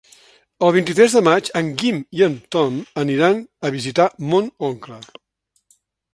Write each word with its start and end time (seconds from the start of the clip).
El 0.67 0.71
vint-i-tres 0.75 1.15
de 1.17 1.21
maig 1.27 1.51
en 1.61 1.69
Guim 1.81 1.99
i 2.21 2.23
en 2.29 2.39
Tom 2.57 2.81
aniran 3.03 3.45
a 3.69 3.73
visitar 3.77 4.09
mon 4.33 4.53
oncle. 4.71 4.99